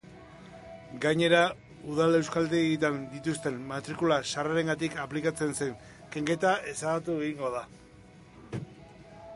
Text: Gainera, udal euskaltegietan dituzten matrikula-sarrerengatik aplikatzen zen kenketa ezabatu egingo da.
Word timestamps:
Gainera, 1.01 1.41
udal 1.95 2.19
euskaltegietan 2.19 2.97
dituzten 3.11 3.59
matrikula-sarrerengatik 3.73 4.97
aplikatzen 5.05 5.55
zen 5.65 5.77
kenketa 6.17 6.57
ezabatu 6.75 7.21
egingo 7.29 7.55
da. 7.59 7.63